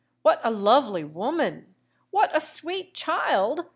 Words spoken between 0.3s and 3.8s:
a lovely woman!" "What a sweet child!"